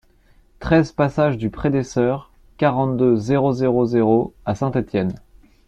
[0.59, 5.13] treize passage du Pré des Soeurs, quarante-deux, zéro zéro zéro à Saint-Étienne